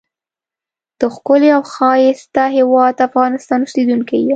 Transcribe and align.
دښکلی 1.01 1.49
او 1.57 1.63
ښایسته 1.73 2.43
هیواد 2.57 2.95
افغانستان 3.07 3.59
اوسیدونکی 3.63 4.17
یم. 4.21 4.29